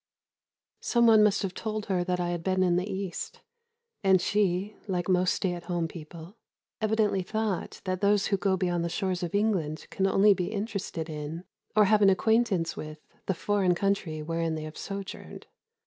[0.79, 3.41] Some one must have told her that I had been in the East,
[4.03, 6.37] and she, like most stay at home people,
[6.81, 11.07] evidently thought that those who go beyond the shores of England can only be interested
[11.07, 11.43] in,
[11.75, 15.45] or have an acquaintance with, the foreign country wherein they have sojourned.